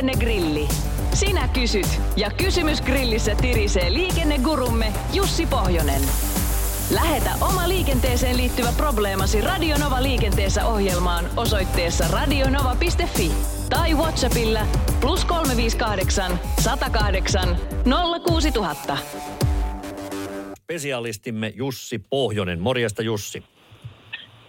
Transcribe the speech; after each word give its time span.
Liikennegrilli. 0.00 0.68
Sinä 1.14 1.48
kysyt 1.48 2.00
ja 2.16 2.30
kysymys 2.30 2.82
grillissä 2.82 3.34
tirisee 3.34 3.92
liikennegurumme 3.92 4.92
Jussi 5.12 5.46
Pohjonen. 5.46 6.02
Lähetä 6.90 7.30
oma 7.40 7.68
liikenteeseen 7.68 8.36
liittyvä 8.36 8.68
probleemasi 8.76 9.40
Radionova 9.40 10.02
liikenteessä 10.02 10.66
ohjelmaan 10.66 11.24
osoitteessa 11.36 12.04
radionova.fi 12.08 13.32
tai 13.70 13.94
Whatsappilla 13.94 14.60
plus 15.00 15.24
358 15.24 16.40
108 16.60 17.56
06000. 18.26 18.96
Spesialistimme 20.62 21.52
Jussi 21.56 21.98
Pohjonen. 21.98 22.60
Morjesta 22.60 23.02
Jussi. 23.02 23.44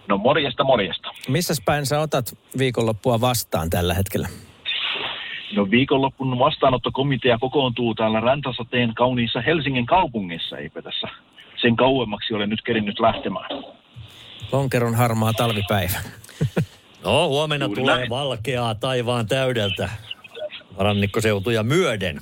No 0.08 0.18
morjesta, 0.18 0.64
morjesta. 0.64 1.08
Missä 1.28 1.54
päin 1.64 1.86
sä 1.86 2.00
otat 2.00 2.38
viikonloppua 2.58 3.20
vastaan 3.20 3.70
tällä 3.70 3.94
hetkellä? 3.94 4.28
No 5.56 5.70
viikonloppun 5.70 6.38
vastaanottokomitea 6.38 7.38
kokoontuu 7.38 7.94
täällä 7.94 8.20
Räntäsateen 8.20 8.94
kauniissa 8.94 9.40
Helsingin 9.40 9.86
kaupungissa, 9.86 10.58
eipä 10.58 10.82
tässä 10.82 11.08
sen 11.60 11.76
kauemmaksi 11.76 12.34
ole 12.34 12.46
nyt 12.46 12.62
kerinnyt 12.62 13.00
lähtemään. 13.00 13.64
Lonkeron 14.52 14.94
harmaa 14.94 15.32
talvipäivä. 15.32 15.98
No, 17.04 17.28
huomenna 17.28 17.66
Juuri 17.66 17.80
tulee 17.80 17.96
näin. 17.96 18.10
valkeaa 18.10 18.74
taivaan 18.74 19.26
täydeltä 19.26 19.90
rannikkoseutuja 20.78 21.62
myöden. 21.62 22.20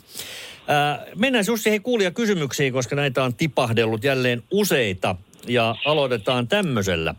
Ää, 0.68 1.04
mennään 1.16 1.44
Jussi 1.48 1.70
hei 1.70 1.80
kuulia 1.80 2.10
kysymyksiin, 2.10 2.72
koska 2.72 2.96
näitä 2.96 3.24
on 3.24 3.34
tipahdellut 3.34 4.04
jälleen 4.04 4.42
useita. 4.50 5.16
Ja 5.48 5.74
aloitetaan 5.86 6.48
tämmöisellä. 6.48 7.14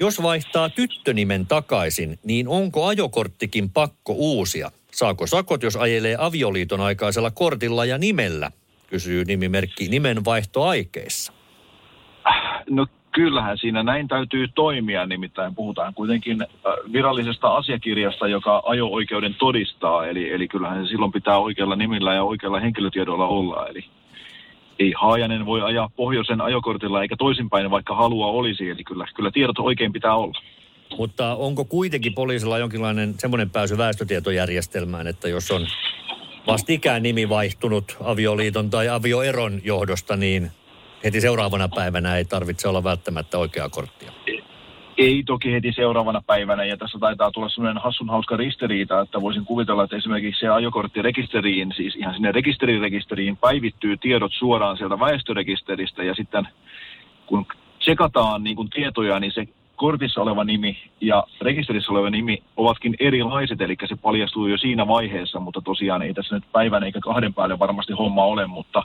Jos 0.00 0.22
vaihtaa 0.22 0.68
tyttönimen 0.68 1.46
takaisin, 1.46 2.18
niin 2.24 2.48
onko 2.48 2.86
ajokorttikin 2.86 3.70
pakko 3.70 4.12
uusia? 4.12 4.70
Saako 4.92 5.26
sakot, 5.26 5.62
jos 5.62 5.76
ajelee 5.76 6.16
avioliiton 6.18 6.80
aikaisella 6.80 7.30
kortilla 7.30 7.84
ja 7.84 7.98
nimellä? 7.98 8.50
Kysyy 8.86 9.24
nimimerkki 9.24 9.88
nimenvaihtoaikeissa. 9.88 11.32
No 12.70 12.86
kyllähän 13.12 13.58
siinä 13.58 13.82
näin 13.82 14.08
täytyy 14.08 14.48
toimia, 14.54 15.06
nimittäin 15.06 15.54
puhutaan 15.54 15.94
kuitenkin 15.94 16.42
äh, 16.42 16.48
virallisesta 16.92 17.56
asiakirjasta, 17.56 18.28
joka 18.28 18.62
ajo-oikeuden 18.66 19.34
todistaa, 19.34 20.06
eli, 20.06 20.32
eli 20.32 20.48
kyllähän 20.48 20.84
se 20.84 20.90
silloin 20.90 21.12
pitää 21.12 21.38
oikealla 21.38 21.76
nimillä 21.76 22.14
ja 22.14 22.22
oikealla 22.22 22.60
henkilötiedolla 22.60 23.26
olla, 23.26 23.66
eli 23.66 23.84
ei 24.78 24.94
Haajanen 24.96 25.46
voi 25.46 25.62
ajaa 25.62 25.90
pohjoisen 25.96 26.40
ajokortilla 26.40 27.02
eikä 27.02 27.16
toisinpäin, 27.18 27.70
vaikka 27.70 27.94
halua 27.94 28.26
olisi, 28.26 28.70
eli 28.70 28.84
kyllä, 28.84 29.06
kyllä 29.14 29.30
tiedot 29.30 29.58
oikein 29.58 29.92
pitää 29.92 30.14
olla. 30.14 30.40
Mutta 30.98 31.34
onko 31.34 31.64
kuitenkin 31.64 32.14
poliisilla 32.14 32.58
jonkinlainen 32.58 33.14
semmoinen 33.18 33.50
pääsy 33.50 33.78
väestötietojärjestelmään, 33.78 35.06
että 35.06 35.28
jos 35.28 35.50
on 35.50 35.66
vastikään 36.46 37.02
nimi 37.02 37.28
vaihtunut 37.28 37.96
avioliiton 38.04 38.70
tai 38.70 38.88
avioeron 38.88 39.60
johdosta, 39.64 40.16
niin 40.16 40.50
heti 41.04 41.20
seuraavana 41.20 41.68
päivänä 41.68 42.16
ei 42.16 42.24
tarvitse 42.24 42.68
olla 42.68 42.84
välttämättä 42.84 43.38
oikeaa 43.38 43.68
korttia. 43.68 44.12
Ei 44.98 45.22
toki 45.26 45.52
heti 45.52 45.72
seuraavana 45.72 46.22
päivänä, 46.26 46.64
ja 46.64 46.76
tässä 46.76 46.98
taitaa 46.98 47.30
tulla 47.30 47.48
sellainen 47.48 47.82
hassun 47.82 48.10
hauska 48.10 48.36
ristiriita, 48.36 49.00
että 49.00 49.20
voisin 49.20 49.44
kuvitella, 49.44 49.84
että 49.84 49.96
esimerkiksi 49.96 50.40
se 50.40 50.48
ajokorttirekisteriin, 50.48 51.72
siis 51.76 51.96
ihan 51.96 52.14
sinne 52.14 52.32
rekisterirekisteriin 52.32 53.36
päivittyy 53.36 53.96
tiedot 53.96 54.32
suoraan 54.38 54.76
sieltä 54.76 55.00
väestörekisteristä, 55.00 56.02
ja 56.04 56.14
sitten 56.14 56.48
kun 57.26 57.46
tsekataan 57.78 58.44
niin 58.44 58.56
kuin 58.56 58.70
tietoja, 58.70 59.20
niin 59.20 59.32
se 59.32 59.46
kortissa 59.76 60.22
oleva 60.22 60.44
nimi 60.44 60.78
ja 61.00 61.24
rekisterissä 61.40 61.92
oleva 61.92 62.10
nimi 62.10 62.42
ovatkin 62.56 62.96
erilaiset, 63.00 63.60
eli 63.60 63.76
se 63.88 63.96
paljastuu 63.96 64.46
jo 64.46 64.58
siinä 64.58 64.88
vaiheessa, 64.88 65.40
mutta 65.40 65.60
tosiaan 65.60 66.02
ei 66.02 66.14
tässä 66.14 66.34
nyt 66.34 66.44
päivän 66.52 66.82
eikä 66.82 67.00
kahden 67.00 67.34
päälle 67.34 67.58
varmasti 67.58 67.92
homma 67.92 68.24
ole, 68.24 68.46
mutta 68.46 68.82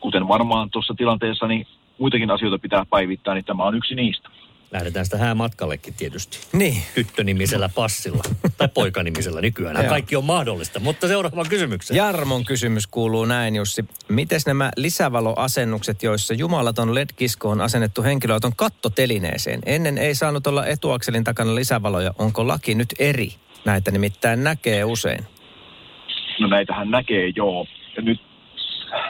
kuten 0.00 0.28
varmaan 0.28 0.70
tuossa 0.70 0.94
tilanteessa, 0.94 1.46
niin 1.46 1.66
muitakin 1.98 2.30
asioita 2.30 2.58
pitää 2.58 2.84
päivittää, 2.90 3.34
niin 3.34 3.44
tämä 3.44 3.64
on 3.64 3.74
yksi 3.74 3.94
niistä. 3.94 4.28
Lähdetään 4.70 5.04
sitä 5.04 5.18
häämatkallekin 5.18 5.94
tietysti. 5.94 6.38
Niin. 6.52 6.82
Tyttönimisellä 6.94 7.68
passilla 7.74 8.22
tai 8.58 8.68
poikanimisellä 8.68 9.40
nykyään. 9.40 9.76
Joo. 9.76 9.88
Kaikki 9.88 10.16
on 10.16 10.24
mahdollista. 10.24 10.80
Mutta 10.80 11.08
seuraava 11.08 11.44
kysymykseen. 11.44 11.98
Jarmon 11.98 12.44
kysymys 12.44 12.86
kuuluu 12.86 13.24
näin, 13.24 13.56
Jussi. 13.56 13.84
Miten 14.08 14.40
nämä 14.46 14.70
lisävaloasennukset, 14.76 16.02
joissa 16.02 16.34
jumalaton 16.34 16.94
LED-kisko 16.94 17.50
on 17.50 17.60
asennettu 17.60 18.02
henkilöauton 18.02 18.56
kattotelineeseen? 18.56 19.60
Ennen 19.66 19.98
ei 19.98 20.14
saanut 20.14 20.46
olla 20.46 20.66
etuakselin 20.66 21.24
takana 21.24 21.54
lisävaloja. 21.54 22.14
Onko 22.18 22.48
laki 22.48 22.74
nyt 22.74 22.94
eri? 22.98 23.32
Näitä 23.64 23.90
nimittäin 23.90 24.44
näkee 24.44 24.84
usein. 24.84 25.26
No 26.40 26.46
näitähän 26.48 26.90
näkee, 26.90 27.32
joo. 27.36 27.66
Ja 27.96 28.02
nyt 28.02 28.20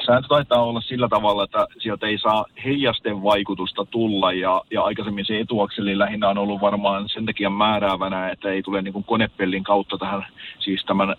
sääntö 0.09 0.29
taitaa 0.29 0.63
olla 0.63 0.81
sillä 0.81 1.09
tavalla, 1.09 1.45
että 1.45 1.67
sieltä 1.79 2.07
ei 2.07 2.19
saa 2.19 2.45
heijasten 2.65 3.23
vaikutusta 3.23 3.85
tulla 3.85 4.33
ja, 4.33 4.63
ja 4.71 4.83
aikaisemmin 4.83 5.25
se 5.25 5.41
etuakseli 5.41 5.99
lähinnä 5.99 6.29
on 6.29 6.39
ollut 6.39 6.61
varmaan 6.61 7.09
sen 7.09 7.27
takia 7.27 7.51
määräävänä, 7.51 8.31
että 8.31 8.51
ei 8.51 8.63
tule 8.63 8.83
niin 8.83 9.05
konepellin 9.05 9.65
kautta 9.65 9.99
tähän 9.99 10.27
siis 10.59 10.85
tämän 10.85 11.17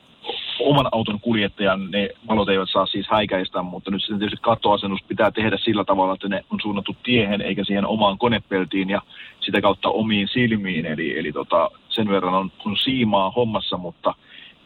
oman 0.59 0.89
auton 0.91 1.19
kuljettajan, 1.19 1.91
ne 1.91 2.09
valot 2.27 2.49
eivät 2.49 2.69
saa 2.71 2.85
siis 2.85 3.07
häikäistä, 3.09 3.61
mutta 3.61 3.91
nyt 3.91 4.01
sitten 4.01 4.19
tietysti 4.19 4.41
kattoasennus 4.41 5.03
pitää 5.07 5.31
tehdä 5.31 5.57
sillä 5.57 5.83
tavalla, 5.83 6.13
että 6.13 6.29
ne 6.29 6.45
on 6.49 6.59
suunnattu 6.61 6.95
tiehen 7.03 7.41
eikä 7.41 7.63
siihen 7.63 7.85
omaan 7.85 8.17
konepeltiin 8.17 8.89
ja 8.89 9.01
sitä 9.41 9.61
kautta 9.61 9.89
omiin 9.89 10.27
silmiin, 10.27 10.85
eli, 10.85 11.19
eli 11.19 11.31
tota, 11.31 11.71
sen 11.89 12.09
verran 12.09 12.33
on, 12.33 12.51
on 12.65 12.77
siimaa 12.77 13.31
hommassa, 13.31 13.77
mutta 13.77 14.13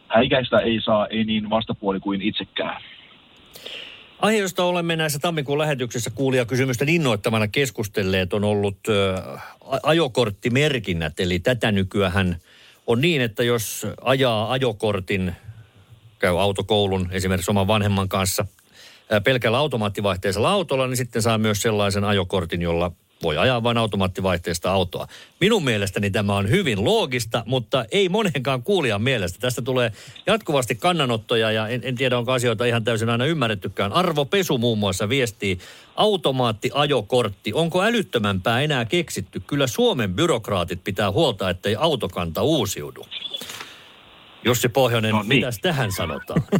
häikäistä 0.08 0.58
ei 0.58 0.80
saa, 0.80 1.06
ei 1.06 1.24
niin 1.24 1.50
vastapuoli 1.50 2.00
kuin 2.00 2.22
itsekään. 2.22 2.82
Aihe, 4.24 4.38
josta 4.38 4.64
olemme 4.64 4.96
näissä 4.96 5.18
tammikuun 5.18 5.58
lähetyksissä 5.58 6.10
kuulijakysymysten 6.10 6.88
innoittamana 6.88 7.48
keskustelleet, 7.48 8.32
on 8.32 8.44
ollut 8.44 8.78
a- 9.60 9.78
ajokorttimerkinnät. 9.82 11.20
Eli 11.20 11.38
tätä 11.38 11.72
nykyään 11.72 12.36
on 12.86 13.00
niin, 13.00 13.20
että 13.20 13.42
jos 13.42 13.86
ajaa 14.00 14.52
ajokortin, 14.52 15.32
käy 16.18 16.40
autokoulun 16.40 17.08
esimerkiksi 17.12 17.50
oman 17.50 17.66
vanhemman 17.66 18.08
kanssa 18.08 18.46
pelkällä 19.24 19.58
automaattivaihteisella 19.58 20.50
autolla, 20.50 20.86
niin 20.86 20.96
sitten 20.96 21.22
saa 21.22 21.38
myös 21.38 21.62
sellaisen 21.62 22.04
ajokortin, 22.04 22.62
jolla 22.62 22.92
voi 23.24 23.38
ajaa 23.38 23.62
vain 23.62 23.78
automaattivaihteista 23.78 24.72
autoa. 24.72 25.06
Minun 25.40 25.64
mielestäni 25.64 26.10
tämä 26.10 26.36
on 26.36 26.50
hyvin 26.50 26.84
loogista, 26.84 27.42
mutta 27.46 27.84
ei 27.92 28.08
monenkaan 28.08 28.62
kuulijan 28.62 29.02
mielestä. 29.02 29.38
Tästä 29.38 29.62
tulee 29.62 29.92
jatkuvasti 30.26 30.74
kannanottoja 30.74 31.50
ja 31.50 31.68
en, 31.68 31.80
en 31.84 31.94
tiedä, 31.94 32.18
onko 32.18 32.32
asioita 32.32 32.64
ihan 32.64 32.84
täysin 32.84 33.08
aina 33.08 33.26
ymmärrettykään. 33.26 33.92
Arvo 33.92 34.24
Pesu 34.24 34.58
muun 34.58 34.78
muassa 34.78 35.08
viestii, 35.08 35.58
automaattiajokortti, 35.96 37.52
onko 37.52 37.82
älyttömämpää 37.82 38.60
enää 38.60 38.84
keksitty? 38.84 39.40
Kyllä 39.40 39.66
Suomen 39.66 40.14
byrokraatit 40.14 40.84
pitää 40.84 41.10
huolta, 41.10 41.50
ettei 41.50 41.76
autokanta 41.76 42.42
uusiudu. 42.42 43.06
Jussi 44.44 44.68
Pohjonen, 44.68 45.10
No 45.10 45.18
niin. 45.22 45.28
mitäs 45.28 45.58
tähän 45.58 45.92
sanotaan? 45.92 46.42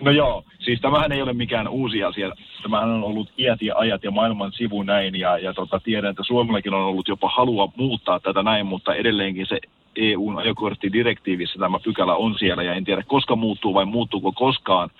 No 0.00 0.10
joo, 0.10 0.44
siis 0.64 0.80
tämähän 0.80 1.12
ei 1.12 1.22
ole 1.22 1.32
mikään 1.32 1.68
uusi 1.68 2.04
asia. 2.04 2.32
Tämähän 2.62 2.90
on 2.90 3.04
ollut 3.04 3.28
iät 3.38 3.62
ja 3.62 3.74
ajat 3.76 4.04
ja 4.04 4.10
maailman 4.10 4.52
sivu 4.52 4.82
näin 4.82 5.14
ja, 5.18 5.38
ja 5.38 5.54
tota, 5.54 5.80
tiedän, 5.80 6.10
että 6.10 6.22
Suomellakin 6.22 6.74
on 6.74 6.82
ollut 6.82 7.08
jopa 7.08 7.28
halua 7.28 7.72
muuttaa 7.76 8.20
tätä 8.20 8.42
näin, 8.42 8.66
mutta 8.66 8.94
edelleenkin 8.94 9.46
se 9.46 9.58
EUn 9.96 10.38
ajokorttidirektiivissä 10.38 11.58
tämä 11.58 11.78
pykälä 11.78 12.14
on 12.14 12.34
siellä 12.38 12.62
ja 12.62 12.74
en 12.74 12.84
tiedä 12.84 13.02
koska 13.06 13.36
muuttuu 13.36 13.74
vai 13.74 13.84
muuttuuko 13.84 14.32
koskaan. 14.32 14.90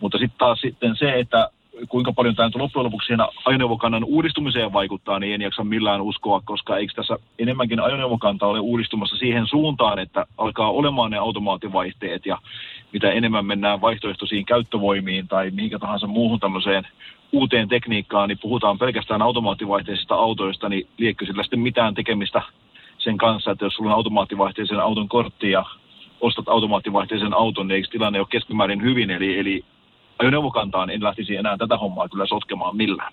Mutta 0.00 0.18
sitten 0.18 0.38
taas 0.38 0.60
sitten 0.60 0.96
se, 0.96 1.18
että 1.18 1.50
kuinka 1.88 2.12
paljon 2.12 2.34
tämä 2.34 2.50
loppujen 2.54 2.84
lopuksi 2.84 3.06
siinä 3.06 3.28
ajoneuvokannan 3.44 4.04
uudistumiseen 4.04 4.72
vaikuttaa, 4.72 5.18
niin 5.18 5.34
en 5.34 5.42
jaksa 5.42 5.64
millään 5.64 6.00
uskoa, 6.00 6.42
koska 6.44 6.76
eikö 6.76 6.92
tässä 6.96 7.18
enemmänkin 7.38 7.80
ajoneuvokanta 7.80 8.46
ole 8.46 8.60
uudistumassa 8.60 9.16
siihen 9.16 9.46
suuntaan, 9.46 9.98
että 9.98 10.26
alkaa 10.38 10.70
olemaan 10.70 11.10
ne 11.10 11.18
automaattivaihteet 11.18 12.26
ja 12.26 12.38
mitä 12.92 13.10
enemmän 13.10 13.46
mennään 13.46 13.80
vaihtoehtoisiin 13.80 14.44
käyttövoimiin 14.44 15.28
tai 15.28 15.50
mihinkä 15.50 15.78
tahansa 15.78 16.06
muuhun 16.06 16.40
tämmöiseen 16.40 16.86
uuteen 17.32 17.68
tekniikkaan, 17.68 18.28
niin 18.28 18.38
puhutaan 18.38 18.78
pelkästään 18.78 19.22
automaattivaihteisista 19.22 20.14
autoista, 20.14 20.68
niin 20.68 20.88
liekö 20.98 21.26
sillä 21.26 21.42
sitten 21.42 21.60
mitään 21.60 21.94
tekemistä 21.94 22.42
sen 22.98 23.18
kanssa, 23.18 23.50
että 23.50 23.64
jos 23.64 23.74
sulla 23.74 23.90
on 23.90 23.96
automaattivaihteisen 23.96 24.80
auton 24.80 25.08
kortti 25.08 25.50
ja 25.50 25.64
ostat 26.20 26.48
automaattivaihteisen 26.48 27.34
auton, 27.34 27.68
niin 27.68 27.76
eikö 27.76 27.88
tilanne 27.90 28.18
ole 28.18 28.26
keskimäärin 28.30 28.82
hyvin, 28.82 29.10
eli, 29.10 29.38
eli 29.38 29.64
ajoneuvokantaan 30.18 30.90
en 30.90 31.02
lähtisi 31.02 31.36
enää 31.36 31.56
tätä 31.56 31.76
hommaa 31.76 32.08
kyllä 32.08 32.26
sotkemaan 32.26 32.76
millään. 32.76 33.12